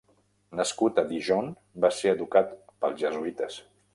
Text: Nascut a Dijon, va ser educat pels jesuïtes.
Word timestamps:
Nascut 0.59 1.01
a 1.01 1.03
Dijon, 1.11 1.51
va 1.85 1.93
ser 1.97 2.15
educat 2.15 2.57
pels 2.85 2.99
jesuïtes. 3.05 3.63